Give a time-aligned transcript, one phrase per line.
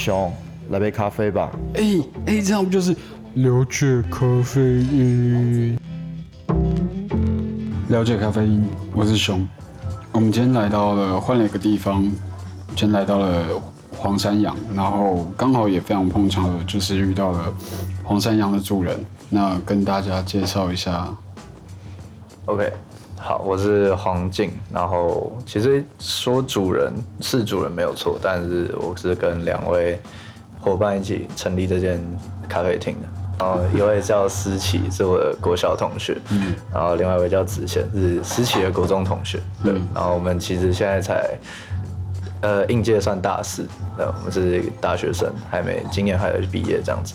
[0.00, 0.32] 熊，
[0.70, 1.50] 来杯咖啡吧。
[1.74, 1.82] 哎
[2.24, 2.96] 哎，这样不就是
[3.34, 5.78] 了解咖啡因？
[7.90, 9.46] 了解咖啡因，我是熊。
[10.12, 12.02] 我们今天来到了换了一个地方，
[12.68, 13.44] 今天来到了
[13.94, 17.52] 黄山羊，然后刚好也非常碰巧的，就是遇到了
[18.02, 18.98] 黄山羊的主人。
[19.28, 21.14] 那跟大家介绍一下。
[22.46, 22.72] OK，
[23.22, 24.50] 好，我是黄静。
[24.72, 30.00] 然后其实说主人是主人没有错，但是我是跟两位
[30.58, 32.00] 伙伴一起成立这间
[32.48, 33.08] 咖啡厅的。
[33.38, 39.74] 然后一位叫思琪，是我的国小同学，嗯，然后另外一位叫子贤，是思琪的国中同学，对。
[39.94, 41.30] 然后我们其实现在才，
[42.40, 43.66] 呃，应届算大四，
[43.98, 47.14] 对，我们是大学生，还没今年还没毕业这样子。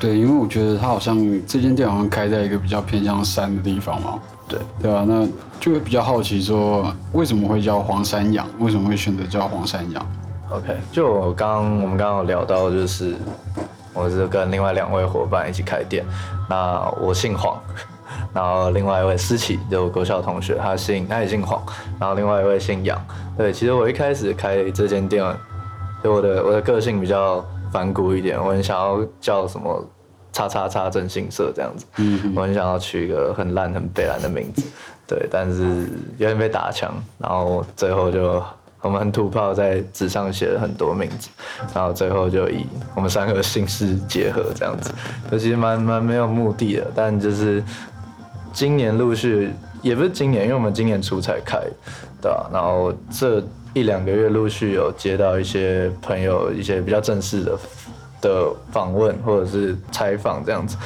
[0.00, 4.18] 对，因为我觉得它好像这间店好像开在一个比较偏向山的地方嘛，
[4.48, 5.28] 对，对啊，那
[5.60, 8.46] 就会比较好奇说，为什么会叫黄山羊？
[8.58, 10.06] 为什么会选择叫黄山羊
[10.50, 13.14] ？OK，就我刚我们刚刚有聊到，就是
[13.92, 16.02] 我是跟另外两位伙伴一起开店，
[16.48, 17.60] 那我姓黄，
[18.32, 21.62] 然后另外一位思琪，就我国小同学，他姓他也姓黄，
[21.98, 22.98] 然后另外一位姓杨。
[23.36, 25.22] 对，其实我一开始开这间店，
[26.02, 29.84] 就我的我的个性比较反骨一点，我很想要叫什么
[30.32, 32.32] 叉叉叉征信社这样子，嗯。
[32.34, 34.62] 我很想要取一个很烂很北蓝的名字，
[35.06, 38.42] 对，但是有点被打枪，然后最后就
[38.80, 41.28] 我们很土炮在纸上写了很多名字，
[41.74, 44.90] 然后最后就以我们三个姓氏结合这样子，
[45.30, 47.62] 就其实蛮蛮没有目的的，但就是
[48.52, 51.60] 今年陆续也不是今年，因为我们今年初才开，
[52.22, 57.58] 对吧、然后这一两个月陆续有接到一些朋友一些比较正式的
[58.20, 60.76] 的访问或者是采访这样子，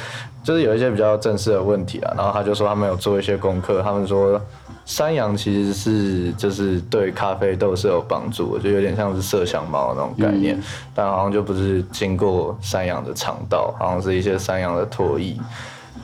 [0.43, 4.39] 就是有一些比较正式的问题啊，然后他就说他们有做一些功课，他们说
[4.85, 10.61] 山羊其实是就是对咖啡豆是有帮助的，就有点像是麝香猫那种概念，
[10.93, 15.35] 但好像就不是经过山羊的肠道，好像是一些山羊的唾液，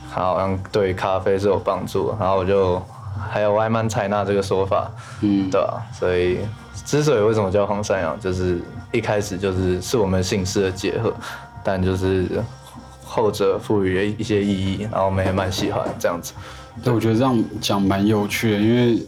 [0.09, 2.81] 好像对咖啡是有帮助，然后我就
[3.29, 4.89] 还有外慢采纳这个说法，
[5.21, 6.39] 嗯，对啊，所以
[6.85, 8.59] 之所以为什么叫黄山羊，就是
[8.91, 11.13] 一开始就是是我们姓氏的结合，
[11.63, 12.43] 但就是
[13.03, 16.33] 后者赋予了一些意义，然后我们也蛮喜欢这样子。
[16.83, 19.01] 对，我觉得这样讲蛮有趣的，因为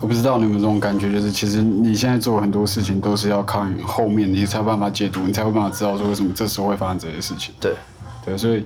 [0.00, 7.52] 我不知道你有没有这种感觉，就是其实你现在做很多事情都是要靠你后面你才有办法解读，你才有办法知道说为什么这时候会发生这些事情。
[7.60, 7.74] 对，
[8.24, 8.64] 对，所以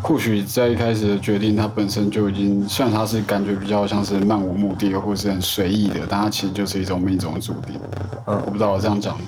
[0.00, 7.78] 或许在一开始的决定，它本身就已经，虽然它是感觉比较像是漫无目的或是很随意的，但它其实就是一种命中注定。
[8.26, 9.18] 嗯我不知道我这样讲，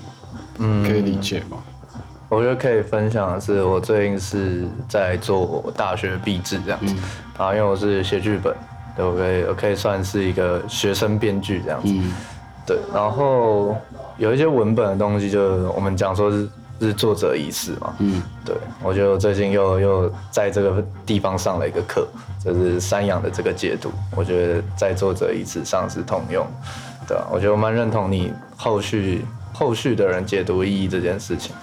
[0.58, 1.58] 嗯，可以理解吗？
[2.28, 6.94] 我觉得可以分享的是，我最近是在做大学毕制这样子，
[7.38, 8.52] 然后因为我是写剧本，
[8.96, 12.12] 对我可以我可以算是一个学生编剧这样子，嗯
[12.66, 13.76] 对，然后
[14.16, 16.48] 有一些文本的东西，就我们讲说是
[16.80, 22.06] 是作者仪式嘛，嗯，对我觉得我最近又又在这个地方上了一个课，
[22.44, 26.46] 就是山羊的这个解读，我觉得在作者仪式上是通用，
[27.06, 31.54] 对啊，我觉得我蛮认同你后续后续的人解读意义这件事情。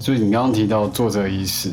[0.00, 1.72] 所以你刚刚提到作者仪式，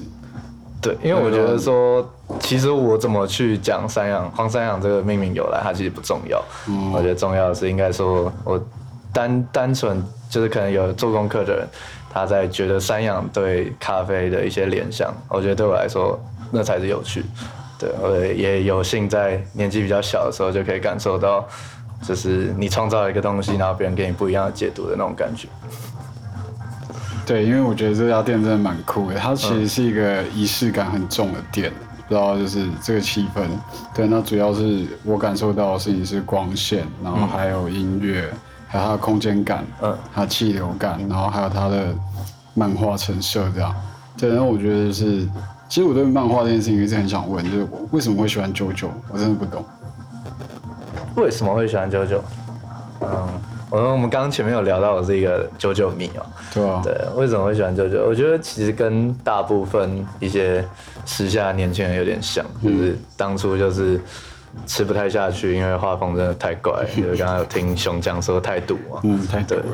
[0.82, 2.08] 对，因为我觉得说，
[2.40, 6.42] 其实我怎么去讲山羊黄山羊这个命名由来，它其实不重要。
[6.70, 8.64] 嗯我觉得重要的是应该说，我
[9.12, 10.02] 单单纯
[10.32, 11.68] 就是可能有做功课的人，
[12.10, 16.18] 他在觉得山羊对咖啡的一些联想，我觉得对我来说
[16.52, 17.24] 那才是有趣。
[17.78, 21.46] 对，我也有幸在年纪比较小的时候就可以感受到，
[22.02, 25.50] 就是你创造了一个东西，然后别人给你不一样的解读的那种感觉。
[27.26, 31.72] 对，因为我觉得这家店真的蛮酷的，它其实是一个仪式感很重的店，
[32.08, 33.42] 不知道就是这个气氛。
[33.94, 38.30] 对，那主要是我感受到的事情是光线，然后还有音乐，
[38.72, 41.94] 还有它的空间感，嗯，还有气流感，然后还有它的
[42.54, 43.76] 漫画成色这样。
[44.18, 45.28] 对，然后我觉得就是，
[45.68, 49.66] 其实我对漫画这件事情一直很想问，就是我为什么会喜欢九九，我真的不懂。
[51.16, 52.24] 为什么会喜欢九九？
[53.02, 53.28] 嗯，
[53.70, 58.06] 我们我们刚刚前面有聊到我是一个九九迷哦、对啊，对，为什么会喜欢九九？
[58.06, 60.64] 我觉得其实跟大部分一些
[61.06, 64.00] 时下年轻人有点像，就是当初就是
[64.66, 69.66] 吃不太下去，因为画风真的太怪， 就是刚刚有听熊讲说太毒嘛，嗯，太对对。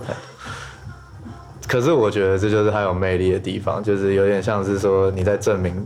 [1.67, 5.85] 可是我觉得这就是它有魅力的地方，就是有点像是说你在证明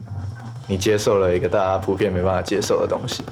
[0.67, 3.23] 你接受了一个大家普遍没办法接受的东西，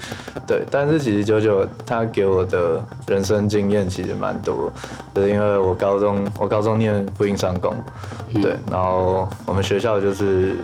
[0.47, 0.63] 对。
[0.71, 4.73] 但是其实九九他给我的人生经验其实蛮多，
[5.13, 7.75] 就是因为我高中我高中念复印商工，
[8.33, 10.55] 对，然后我们学校就是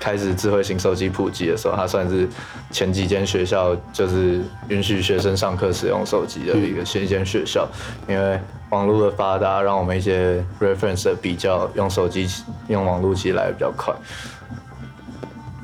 [0.00, 2.26] 开始智慧型手机普及的时候，它算是
[2.70, 7.68] 前几间学校就是允许学生上课使用手机的一个先间学校，
[8.08, 12.26] 因为网络的发达，让我们一些 reference 的比较用手机
[12.68, 13.94] 用网络其实来比较快。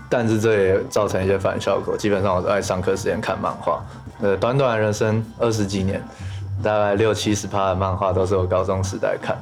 [0.09, 3.83] 但是这也造成一些反效果，基本上我都在上课时间看漫画。
[4.21, 6.00] 呃，短短人生二十几年，
[6.62, 9.37] 大概六七十趴的漫画都是我高中时代看，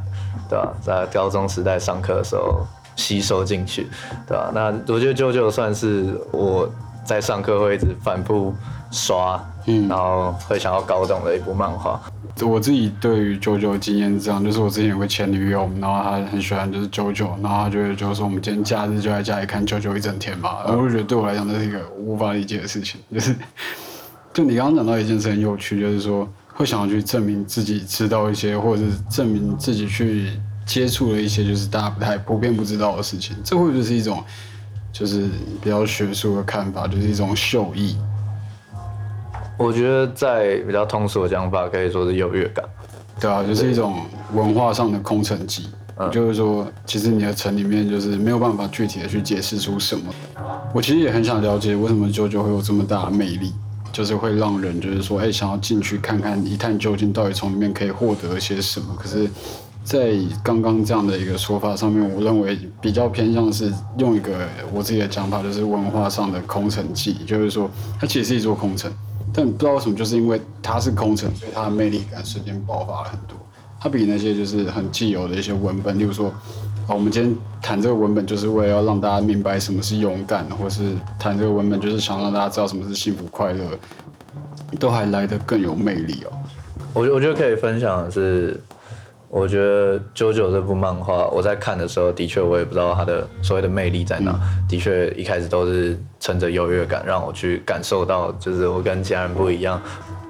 [0.48, 0.72] 对吧？
[0.80, 3.86] 在高中时代上课的时候吸收进去，
[4.26, 4.50] 对吧？
[4.54, 6.70] 那我觉得啾啾算是我
[7.04, 8.54] 在上课会一直反复
[8.90, 12.00] 刷，嗯，然后会想要搞懂的一部漫画。
[12.42, 23.34] 我自己对于九九的经验是这样，就是我之前有个前女友，然后她很喜欢就是九九，然后她就会就是说我们今天假日就在家里看九九一整天嘛，然后我就觉得对我来讲这是一个无法理解的事情，就是
[24.34, 30.32] 就你刚刚讲到一件事很有趣，就是说会想要去证明自己知道一些，或者是证明自己去
[30.64, 34.22] 接触了一些就是大家不太普遍不知道的事情，这会不会是一种
[34.92, 35.28] 就是
[35.62, 37.96] 比较学术的看法，就是一种秀艺？
[39.56, 42.64] 我觉得在比较通俗的讲法，可以说是优越感。
[43.20, 44.00] 对啊，就是一种
[44.32, 45.68] 文化上的空城计，
[46.10, 50.12] 就是说，其实你的城里面就是没有办法具体的去解释出什么。
[50.72, 53.52] 我其实也很想了解，为什么舅舅会有这么大的魅力，
[53.92, 58.96] 就是会让人就是说，哎，想要进去看看，一探究竟，到底从里面可以获得一些什么。
[58.98, 59.30] 可是，
[59.84, 67.70] 在刚刚这样的一个说法上面，我认为比较偏向是用一个我自己的讲法，就是文化上的空城计，就是说，
[68.00, 68.90] 它其实是一座空城。
[69.32, 73.36] 但不知道为什么，就是因为它是空城，所以它的魅力感瞬间爆发了很多。
[73.78, 76.28] 它比那些就是很既有的一些文本，例如说，
[76.86, 83.66] 啊，我们今天谈这个文本，就是为了要让大家明白什么是勇敢，或是谈这个文本，就是想让大家知道什么是幸福快乐，
[84.80, 86.32] 都还来得更有魅力哦。
[86.94, 88.58] 我我觉得可以分享的是。
[89.34, 94.32] 我觉得《九九》这部漫画，我在看的时候，的确我也不知道它的所谓的魅力在哪。
[94.68, 99.82] 的确，一开始都是趁着优越感，让我去感受到，就是我跟其他人不一样。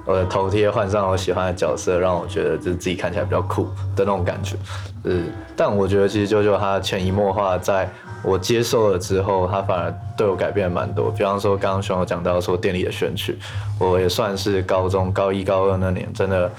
[0.07, 3.65] 我的头贴换上我喜欢的角色，让我觉得就是自己看起来比较酷
[3.95, 4.55] 的那种感觉。
[5.03, 5.25] 是，
[5.55, 7.87] 但我觉得其实《九九》它潜移默化，在
[8.23, 11.11] 我接受了之后，它反而对我改变蛮多。
[11.11, 13.37] 比方说，刚刚熊有讲到说店里的选曲，
[13.79, 16.51] 我也算是高中高一高二那年，真的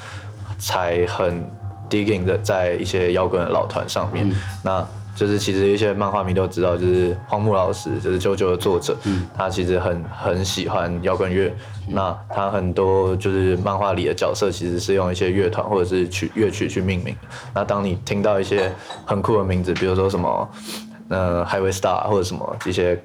[0.61, 1.45] 才很。
[1.89, 4.31] Digging 的在一些摇滚的老团上面，
[4.63, 8.97] 那就是其实一些漫画迷都知道，就是荒木老师，就是啾啾的作者，
[9.37, 11.51] 他其实很很喜欢摇滚乐，
[11.89, 17.17] 那他很多就是漫画里的角色其实是用一些乐团或者是曲乐曲去命名。
[17.55, 18.71] 那当你听到一些
[19.07, 20.49] 很酷的名字，比如说什么
[21.09, 23.03] 呃 Highway Star 或者什么一些。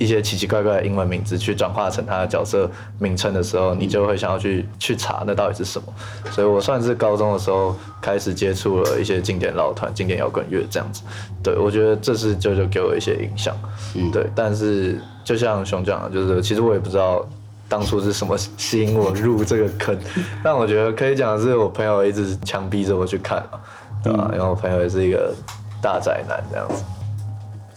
[0.00, 2.66] 一些奇奇怪怪的英文名字去转化成他的角色
[2.98, 5.92] 名称的时候，你就会想要去去查那到底是什么。
[6.30, 11.02] 所以我算是高中的时候开始接触了一些经典老团、经典摇滚乐这样子。
[11.42, 13.54] 对我觉得这是舅舅给我一些影响。
[13.94, 14.26] 嗯，对。
[14.34, 17.28] 但是就像熊讲的，就是其实我也不知道
[17.68, 19.94] 当初是什么吸引我入这个坑。
[20.42, 23.60] 但我觉得可以讲的是，我朋友一直强逼着我去看嘛，
[24.02, 24.30] 对吧？
[24.32, 25.34] 因为我朋友也是一个
[25.82, 26.82] 大宅男这样子。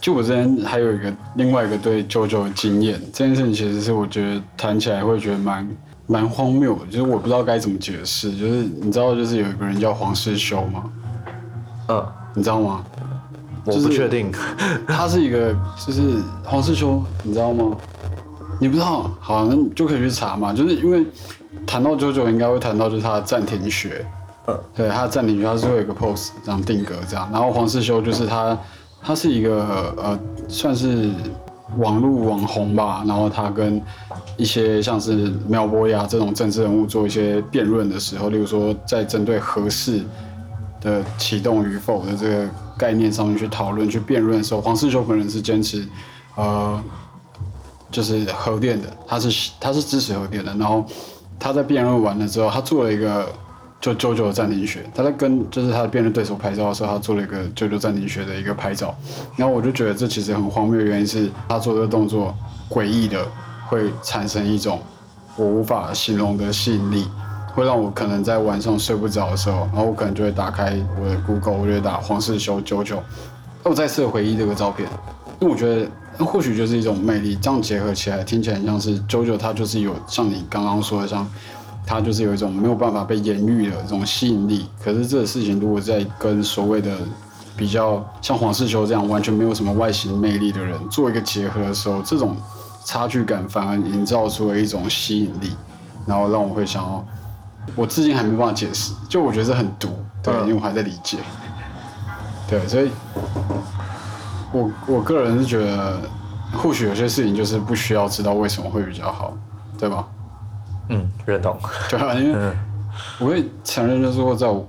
[0.04, 8.30] 就我之前还有一个另外一个对舅舅的经验，这件事情其实是我觉得谈起来会觉得蛮蛮荒谬的，就是我不知道该怎么解释。
[8.36, 10.84] 就是你知道，就是有一个人叫黄世修吗？
[11.88, 12.84] 嗯，你知道吗？
[13.64, 14.30] 我不确定。
[14.86, 15.56] 他是一个，
[15.86, 17.74] 就是黄世修，你知道吗？
[18.60, 19.10] 你不知道？
[19.18, 20.52] 好，那就可以去查嘛。
[20.52, 21.02] 就是因为
[21.66, 24.04] 谈到舅舅，应该会谈到就是他的暂停学。
[24.48, 27.26] 嗯，对，他的暂停学，他是会有一个 pose 这样定格这样。
[27.32, 28.54] 然后黄世修就是他。
[29.04, 30.18] 他是一个呃，
[30.48, 31.10] 算是
[31.76, 33.04] 网络网红吧。
[33.06, 33.80] 然后他跟
[34.38, 40.02] 一些像是苗博雅这种政治人物做一些辩论的时候，例如说在针对核试
[40.80, 45.86] 的启动与否的这个概念上面去讨论、去辩论的时候，黄世修本人是坚持
[46.36, 46.82] 呃，
[47.90, 50.54] 就是核电的，他是他是支持核电的。
[50.54, 50.82] 然后
[51.38, 53.28] 他在辩论完了之后，他做了一个。
[53.84, 58.96] 就九九的暂停学，他在跟就是他的辩论对手拍照的时候，他做了一个九九暂停学的一个拍照，
[59.36, 62.34] 然后我就觉得这其实很荒谬，原因是他做这个动作
[62.70, 63.22] 诡异的，
[63.68, 64.80] 会产生一种
[65.36, 67.06] 我无法形容的吸引力，
[67.54, 73.02] 会让我可能在晚上睡不着的时候，然后我可能就会打开我的 Google，我就打黄世修九九，
[73.62, 74.88] 那我再次回忆这个照片，
[75.40, 81.30] 因为我觉得或许就是一种魅力，这样结合起来听起来很像是九九，他就是有像你刚刚说的像。
[81.86, 86.96] 他就是有一种没有办法被言喻的这种吸引力，可是这个事情如果在跟所谓的
[87.56, 92.36] 比较像黄世修这样完全没有什么外形魅力的人做一个结合的时候，这种
[92.84, 95.52] 差距感反而营造出了一种吸引力，
[96.06, 97.06] 然后让我会想要，
[97.76, 99.88] 我至今还没办法解释，就我觉得这很毒，
[100.22, 101.18] 对，因为我还在理解，
[102.48, 102.90] 对，所以，
[104.52, 106.00] 我我个人是觉得
[106.52, 109.36] 或许有些事情就是不需要知道为什么会比较好，
[109.78, 110.06] 对吧？
[110.88, 111.58] 嗯，认同。
[111.88, 112.52] 对啊，因为
[113.18, 114.66] 我会承认，就是说在我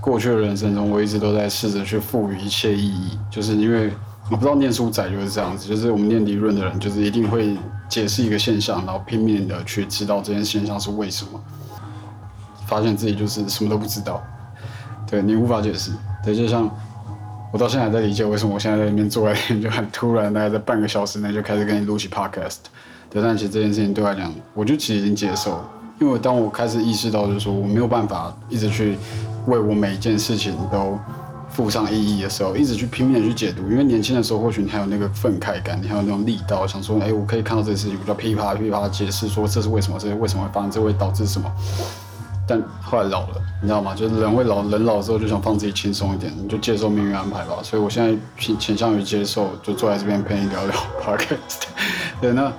[0.00, 3.90] 过去的人生中，我一直都在试着去赋予一切意义，就是因为
[4.30, 7.56] 我不知道念书仔就是这样子，就是我们念理论的人，就是一定会
[7.88, 11.40] 解释一个现象，然后拼命的去知道这件现象是为什么，
[12.66, 14.22] 发现自己就是什么都不知道，
[15.08, 15.90] 对你无法解释，
[16.24, 16.70] 对，就像
[17.52, 22.58] 我到现在还在理解为什么我现在在那边坐在那边就很突然，大概在半个小时内就开始跟你录起 podcast，
[23.10, 25.60] 对，但其实这件事情对我来讲，我就其实已经接受，
[26.00, 28.96] 因为当我开始意识到，就是说我没有办法一直去
[29.46, 30.96] 为我每一件事情都
[31.50, 41.50] 附上意义的时候，一直去拼命的去解读，因为年轻的时候或许你还有那个愤慨感，你还有那种力道，想说，哎，我可以看到这个事情，我就噼啪噼啪解释说这是为什么，这是为什么会发生，这会导致什么。
[42.46, 43.94] 但后来老了，你知道吗？
[43.94, 47.56] 就是人会老，人老之后就想放自己轻松一点，你就接受命运安排吧。
[47.62, 50.74] 所以我现在倾倾向于接受，就坐在这边陪你聊聊
[51.04, 51.62] podcast。
[52.20, 52.52] 对，那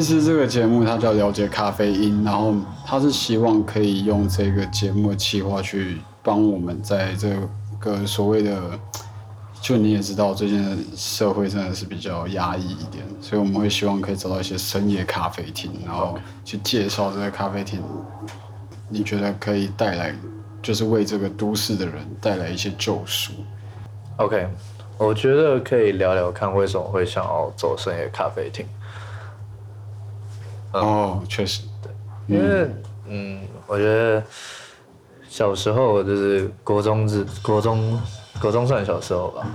[0.00, 2.54] 其实这个节目它叫了解咖啡因，然后
[2.86, 7.36] 它是希望可以用这个节目的企划去帮我们在这
[7.80, 8.78] 个所谓的，
[9.60, 17.82] 就你也知道，最近的社会真的是比较压抑一点，所以我们会希望可以找到一些深夜咖啡厅，然后去介绍这个咖啡厅。
[18.88, 20.14] 你觉得可以带来，
[20.62, 23.32] 就是为这个都市的人带来一些救赎。
[24.18, 24.46] OK，
[24.96, 28.64] 我觉得可以聊聊看为什么会想要走深夜咖啡厅，
[30.72, 32.36] 哦，确实，对。
[32.36, 32.70] 因为
[33.08, 34.22] 嗯，我觉得
[35.28, 38.00] 小时候就是国中之国中
[38.40, 39.46] 国中算小时候吧，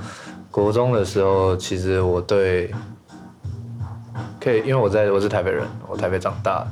[0.49, 2.73] 国中的时候其实我对。
[4.39, 6.67] 可以，因为我在我是台北人，我台北长大，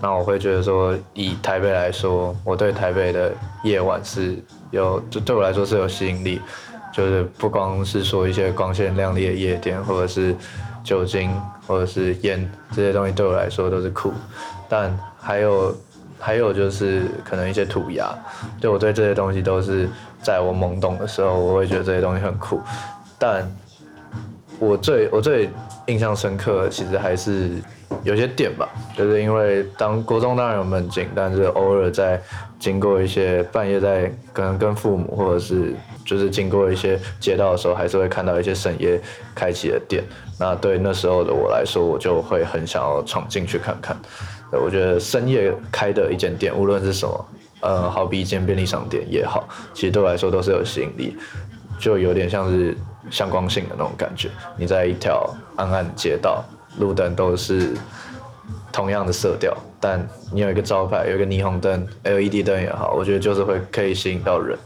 [0.00, 3.34] 那我会觉得说，以台北来说，我对台北的
[3.64, 4.38] 夜晚是
[4.70, 6.40] 有，就对我来说是有吸引力，
[6.94, 10.36] 就是不光是说一些光鲜亮丽的夜店，或者是
[10.84, 11.28] 酒精，
[11.66, 14.12] 或者是烟这些东西对我来说都是酷，
[14.68, 15.76] 但还有
[16.18, 18.08] 还有就是可能一些涂鸦，
[18.60, 19.88] 就我对这些东西都是
[20.22, 22.60] 在我懵懂的时候，我会觉得这些东西很酷，
[23.18, 23.46] 但
[24.58, 25.50] 我最我最
[25.86, 27.50] 印象深刻，其实还是
[28.06, 32.20] 有些店吧，就是因为当国中当然有门禁，但是偶尔在
[32.58, 39.00] 经过一些半夜在可能跟父母或者是就是经过一些街道的时候，还是会看到一些深夜
[39.34, 40.04] 开启的店。
[40.38, 43.96] 那对那时候的我来说，我就会很想要闯进去看看。
[44.52, 47.26] 我觉得深夜开的一间店，无论是什么，
[47.60, 51.16] 呃，好比一间便利商店也好，其实对我来说都是有吸引力，
[51.78, 52.76] 就有点像是。
[53.08, 56.44] 向光性的那种感觉，你在一条暗暗街道，
[56.78, 57.74] 路灯都是
[58.72, 64.58] 同样的色调，但你有一个招牌，有一个霓虹灯、LED 灯也好，我觉得就是会可以吸引到人。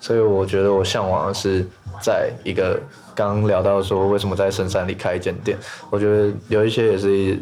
[0.00, 1.66] 所以我觉得我向往的是
[2.00, 2.78] 在一个
[3.14, 5.56] 刚聊到说为什么在深山里开一间店，
[5.90, 7.38] 我觉得有一些也是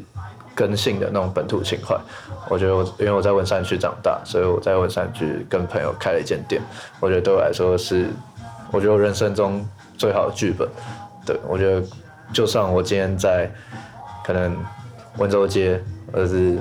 [0.54, 1.96] 根性的那种本土情怀。
[2.48, 6.62] 我觉得我因为我在文山区长大，所以我在文山区跟朋友开了一间店，
[7.00, 8.08] 我觉得对我来说是，
[8.70, 9.64] 我觉得人生中。
[9.96, 10.68] 最好的剧本，
[11.24, 11.86] 对我觉得，
[12.32, 13.48] 就算我今天在
[14.24, 14.56] 可能
[15.18, 15.80] 温州街
[16.12, 16.58] 或者是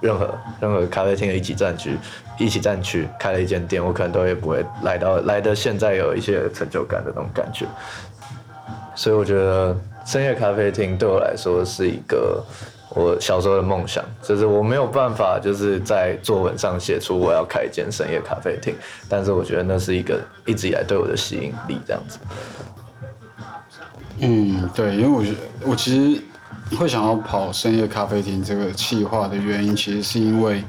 [0.00, 1.98] 任何任何咖啡厅的一起战区，
[2.38, 7.66] 一起战区开了一间店，我可能都也不会来到来的现在有一些成就感的那种感觉。
[8.94, 12.42] 所以我觉得深夜咖啡厅对我来说是一个
[12.90, 18.74] 我小时候的梦想，就是我没有办法就是在作文上写出我要开一间深夜咖啡厅，
[19.08, 22.18] 但是我觉得那是一个一直以来对我的吸引力这样子。
[24.18, 26.22] 嗯，对，因为我觉得我其实
[26.76, 30.64] 会想要跑深夜咖啡厅这个企划的原因，其实是因为，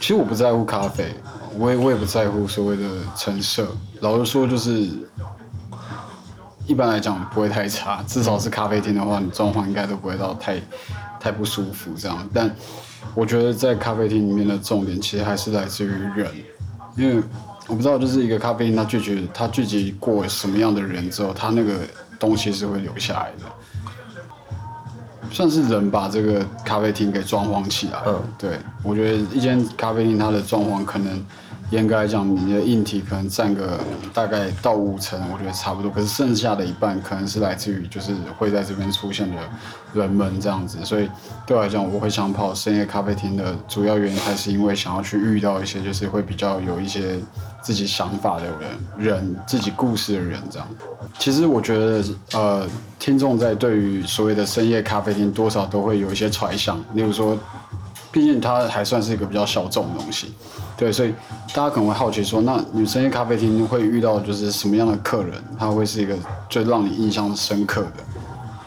[0.00, 1.14] 其实我不在乎咖啡，
[1.58, 2.84] 我也我也不在乎所谓的
[3.16, 3.66] 成色，
[4.00, 4.88] 老实说就是。
[6.68, 10.60] 一般来讲不会太差，至少是咖啡厅的话，你状况应该都不会到太
[11.20, 12.28] 太不舒服这样。
[12.34, 12.52] 但
[13.14, 16.28] 我觉得在咖啡厅里面的重点其实还是来自于人，
[16.96, 17.22] 因为
[17.68, 21.78] 我不知道就是一个咖啡厅，它聚集它聚集过什么样的人之后，它那个
[22.18, 23.44] 东西是会留下来的，
[25.30, 27.98] 算是人把这个咖啡厅给装潢起来。
[28.06, 31.24] 嗯，对，我觉得一间咖啡厅它的装潢可能。
[31.70, 33.80] 严格来讲，你的硬体可能占个
[34.14, 35.90] 大概到五成，我觉得差不多。
[35.90, 39.36] 可是剩下的一半可能是来自于就是会在这边出现的
[39.92, 40.78] 人们这样子。
[40.84, 41.08] 所以
[41.44, 47.18] 对我来讲，我会想跑深夜咖啡厅的主要原因，还是因为想要去遇到一些就是会比较有一些
[47.60, 50.68] 自己想法的人，人自己故事的人这样。
[51.18, 52.68] 其实我觉得，呃，
[53.00, 57.36] 听众在对于所谓的深夜咖啡厅，多少都会有一些揣想，例如说。
[58.12, 60.32] 毕竟它还算是一个比较小众的东西，
[60.76, 61.14] 对，所以
[61.54, 66.14] 大家可能会好奇说，那女生咖啡厅会遇到就是什么样的客人，他会是一个
[66.50, 67.90] 最让你印象深刻的，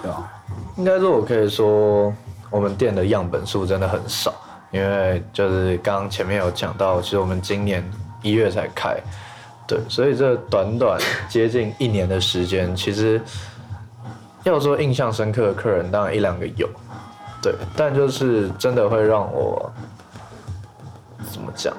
[0.01, 0.31] 对吧？
[0.77, 2.11] 应该说，我可以说，
[2.49, 4.33] 我们店的样本数真的很少，
[4.71, 7.87] 因为就是刚刚前面有讲到，其实我们今年
[8.23, 8.97] 一月才开，
[9.67, 10.99] 对，所以这短短
[11.29, 13.21] 接近一年的时间，其实
[14.43, 16.67] 要说印象深刻的客人，当然一两个有，
[17.39, 19.71] 对，但就是真的会让我
[21.31, 21.75] 怎么讲，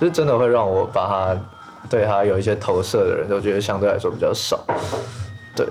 [0.00, 1.40] 就是真的会让我把他
[1.90, 4.64] 对他有一些投射的人，都觉得相对来说比较少，
[5.54, 5.66] 对。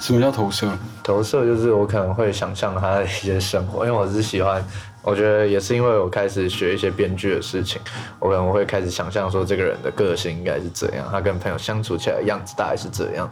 [0.00, 0.68] 什么叫投射？
[1.02, 4.62] 投射就是我可能会想象他的一些生活，因为我是喜欢，
[5.02, 7.80] 我觉得也是因为我开始学一些编剧的事情，
[8.18, 13.26] 我可能会开始想象说这个人的个性应该是怎样，他跟朋友相处起来的样子大概是怎样。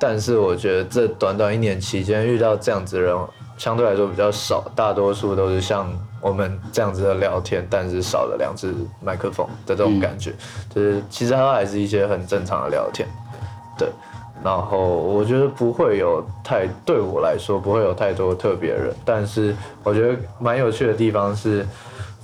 [0.00, 3.16] 但是我觉得这短短一年期间遇到这样子的人，
[3.56, 5.88] 相对来说比较少，大多数都是像
[6.20, 10.32] 我们这样子的聊天，但是少了两只麦克风的这种感觉，
[10.74, 13.08] 就是其实他还是一些很正常的聊天，
[13.78, 13.88] 对。
[14.44, 21.66] 然后我觉得不会有太对我来说不会有太多特别人，但是我觉得蛮有趣的地方是，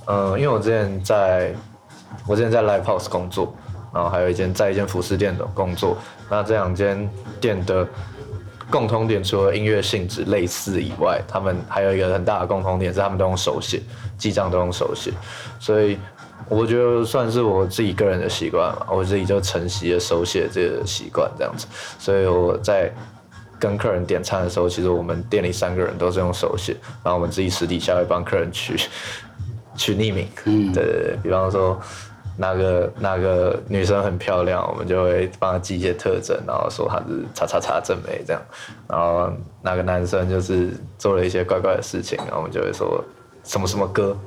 [0.05, 1.51] 嗯，因为我之前在，
[2.27, 3.53] 我之前在 Live House 工作，
[3.91, 5.97] 然后还有一间在一间服饰店的工作，
[6.29, 7.09] 那这两间
[7.41, 7.85] 店的
[8.73, 13.79] 共通点除了音乐性质类似以外，他们还有一个很大的共通点是他们都用手写，
[14.17, 15.11] 记账都用手写，
[15.59, 15.97] 所以。
[16.49, 21.65] 我觉得算是我自己个人的习惯嘛，我自己就承袭了手写这个习惯这样子，
[21.97, 22.91] 所以我在
[23.57, 28.75] 跟客人点餐的时候，其实我们店里三个人都是用手写，然后我们自己私底下会帮客人取
[29.77, 31.79] 取匿名，嗯，对对对，比方说
[32.37, 38.41] 那个那个女生很漂亮，我们就会帮她记一些特征，然后说她是叉叉叉正美这样，
[38.87, 43.03] 然后那个男生就是做了一些怪怪的事情，然后我们就会说
[43.43, 44.17] 什么什么歌。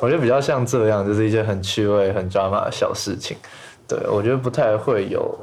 [0.00, 3.36] 我觉得比较像这样，就是一些很趣味、很抓马的小事情。
[3.86, 5.38] 对我觉得不太会有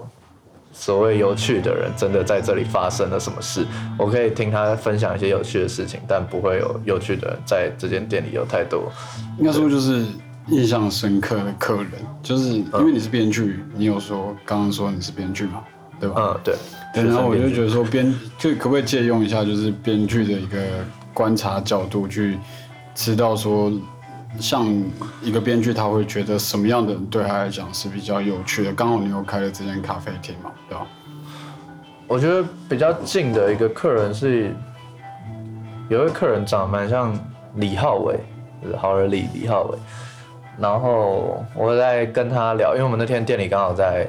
[0.72, 3.66] 所谓有趣的人真的在这里发生了什么事。
[4.00, 8.92] 我可以听他分享一些有趣的事情，但不会有有趣的人在这间店里有太多。
[9.38, 10.06] 应该说就是
[10.50, 15.64] 印象深刻的客人，就是因为你是编剧，你有说刚刚说你是编剧嘛，
[16.00, 16.16] 对吧？
[16.18, 16.56] 嗯，对。
[16.94, 20.58] 对，然后我就觉得说编就可不可以借用一下，就是编剧的一个
[21.14, 22.38] 观察角度去
[22.96, 23.72] 知道说。
[24.42, 24.68] 像
[25.24, 28.74] 一个编剧，他会觉得什么样的人对他来讲是比较有趣的？
[28.74, 30.86] 刚好你又开了这间咖啡厅嘛，对吧？
[32.08, 34.54] 我觉得比较近的一个客人是，
[35.90, 37.18] 有位客人长得蛮像
[37.56, 38.20] 李浩伟，
[38.62, 39.78] 就是好人李李浩伟。
[40.60, 44.08] 然后我在跟他聊，因为我们那天店里刚好在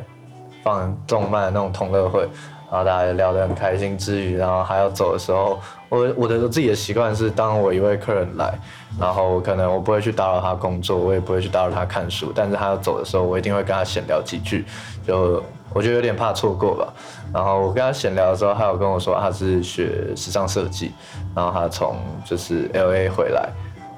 [0.62, 2.28] 放动漫那种同乐会。
[2.70, 5.58] 然后大家聊得很开心之余，然后还要走的时候，
[5.88, 8.52] 我我的自己的习惯是，当我一位客人来，
[9.00, 14.66] 然后可能我不会去打扰他工作，我也不会去打扰他看书，但是他要走的时候，我一定会跟他闲聊几句，
[15.06, 16.92] 就我觉得有点怕错过吧。
[17.32, 20.92] 然后我跟他闲聊的时候，他有跟我说他是学时尚设计，
[21.34, 23.48] 然后他从就是 L A 回来，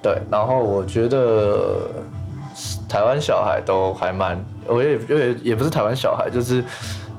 [0.00, 1.88] 对，然后我觉得
[2.90, 6.62] 台湾小孩都还蛮，我也也也不是台湾小孩，就是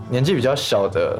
[0.10, 1.18] 年纪比较小的。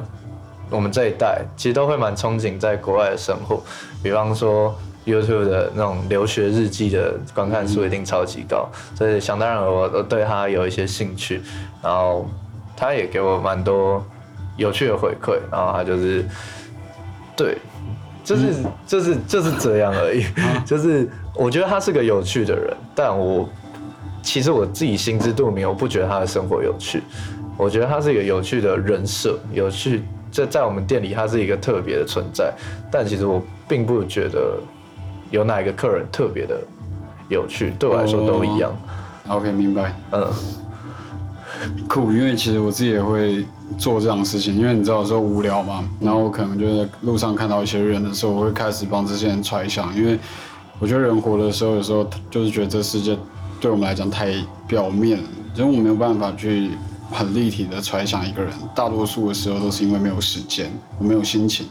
[0.70, 3.62] 我们这一代其实都会蛮憧憬在国外的生活，
[4.02, 11.42] 比方说 YouTube 的那种留学日记的观看数一定超级高，所以想当然我我对他有一些兴趣，
[11.82, 12.26] 然后
[12.74, 14.02] 他也给我蛮多
[14.56, 16.24] 有趣的回馈，然后他就是，
[17.36, 17.58] 对，
[18.24, 18.54] 就是
[18.86, 20.24] 就是就是这样而已，
[20.64, 23.46] 就是我觉得他是个有趣的人，但我
[24.22, 27.02] 其实我自己心知肚明，我不觉得他的生活有趣，
[27.56, 30.02] 我觉得他是一个有趣的人设，有趣。
[30.30, 32.50] 这在我们店里，他是一个特别的存在，
[32.90, 34.58] 但其实我并不觉得
[35.30, 36.58] 有哪一个客人特别的
[37.28, 38.74] 有趣，对我来说都一样。
[39.28, 39.94] OK，明白。
[40.10, 40.26] 嗯，
[41.86, 43.44] 酷，因为其实我自己也会
[43.76, 50.18] 做这样的事情，因为你知道有时候无聊嘛，然后我可能就在路上看到一些人的时候，我会开始帮这些人揣想，因为
[50.78, 53.14] 我觉得人活的时候，有时候就是觉得这世界
[53.62, 54.34] 对我们来讲太
[54.66, 55.18] 表面，
[55.54, 56.72] 因为我没有办法去。
[57.14, 61.66] 很立体的揣想一个人，大多数的时候都是因为没有时间，我没有心情。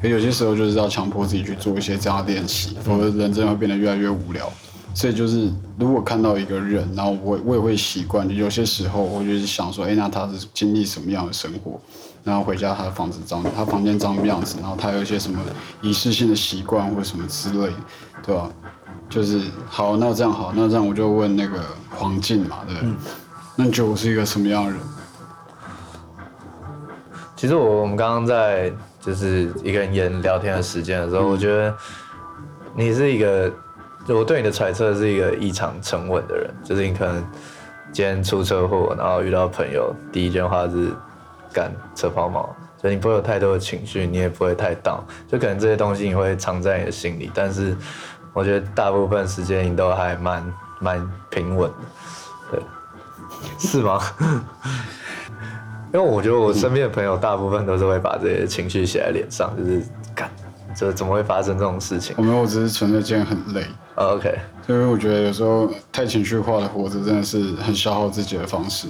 [0.00, 4.52] 可有些时候就是要强迫自己去做一些这样的练习，否则人真的会变得越来越无聊。
[4.92, 11.80] 所以就是如果看到一个人，然后我我也会习惯，有些时候我就是想说，哎，那他是经历什么样的生活？
[12.24, 14.56] 然后回家他的房子长，他房间长什么样子？
[14.60, 15.38] 然后他有一些什么
[15.80, 17.72] 仪式性的习惯或者什么之类，
[18.26, 18.50] 对吧？
[19.12, 22.76] 就是好，那这样好，那这样我就问那个黄静嘛，对。
[23.54, 24.80] 那你觉得我是一个什么样的人？
[27.36, 31.74] 其实我我们刚刚在就是一个人演聊天的时间的时候，我觉得
[32.74, 33.52] 你是一个，
[34.08, 36.50] 我对你的揣测是一个异常沉稳的人。
[36.64, 37.22] 就是你可能
[37.92, 40.90] 今天出车祸，然后遇到朋友，第一句话是
[41.52, 42.48] 干车抛锚，
[42.80, 47.76] 所以你不会有太多的情绪，你也不会太 down，就可能这些东西你会藏在你的心里，但是
[48.32, 51.76] 我觉得大部分时间你都还蛮蛮平稳的，
[52.50, 52.62] 对，
[53.58, 54.00] 是吗？
[55.92, 59.82] 因为我觉得我身边的朋友大部分都是会把这些情绪写在脸上，就是
[60.14, 60.30] 干，
[60.74, 63.66] 这怎么会发生这种事情我没有，我只是纯粹今天很累，
[63.96, 64.34] 哦？OK，
[64.68, 68.88] 因为我觉得有时候太情绪化的活着真的是很消耗自己的方式，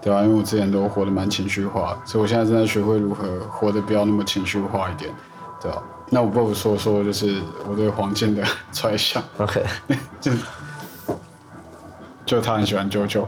[0.00, 5.12] 对啊，因为我之前都活得蛮情绪化的，所以我现在正在学会如何活得不要那么情绪化一点，
[5.60, 5.82] 对啊。
[6.12, 8.42] 那我不如说说就是我对黄健的
[8.72, 9.64] 揣想，OK，
[10.20, 10.32] 就
[12.26, 13.24] 就他很喜欢啾啾，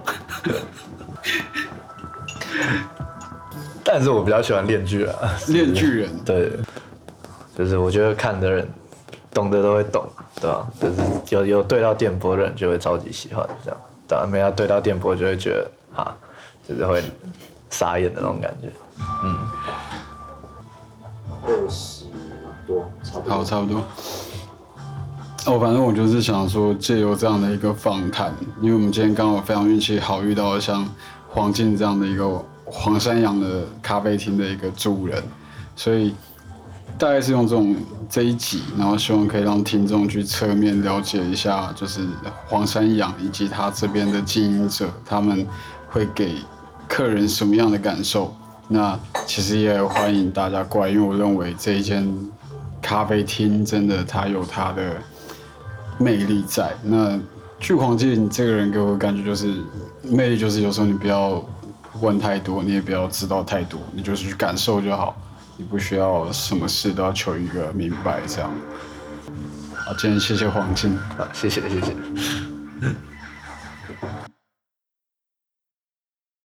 [3.84, 5.14] 但是我比较喜欢炼巨 人，
[5.48, 6.50] 炼巨人，对，
[7.56, 8.68] 就是我觉得看的人
[9.32, 10.04] 懂的都会懂，
[10.40, 10.66] 对吧？
[10.80, 10.96] 就是
[11.30, 16.14] 有有对到电波的人就会超级喜欢这样，当然没有对到电波就会觉得啊，
[16.68, 17.00] 就是会
[17.70, 18.68] 傻眼的那种感觉。
[18.98, 19.81] 二
[23.26, 23.82] 好，差不多。
[25.44, 30.86] 哦，反正我就是想说，借由这样的一个访谈，因为我们今天刚好非常运气好，遇到了像
[31.28, 35.20] 黄静这样的一个黄山羊的咖啡厅的一个主人，
[35.74, 36.14] 所以
[36.96, 37.74] 大概是用这种
[38.08, 42.06] 这一集，然后希望可以让听众去侧面了解一下，就是
[42.46, 45.44] 黄山羊以及他这边的经营者，他们
[45.90, 46.36] 会给
[46.86, 48.32] 客人什么样的感受。
[48.68, 52.06] 那其实也欢迎大家过来，因为我认为这一间
[52.82, 54.96] 咖啡厅真的它有它的
[55.98, 56.74] 魅力在。
[56.82, 57.18] 那
[57.60, 59.54] 巨黄记你这个人给我感觉就是
[60.02, 61.42] 魅力，就是有时候你不要
[62.00, 65.16] 问太多，你也不要知道太多，你就是去感受就好，
[65.56, 68.50] 你不需要什么事都要求一个明白这样。
[69.72, 70.98] 好，今天谢谢黄静。
[71.16, 71.94] 好，谢谢谢谢。